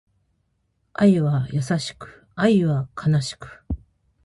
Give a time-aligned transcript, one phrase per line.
[0.95, 3.63] 愛は優しく、愛は悲しく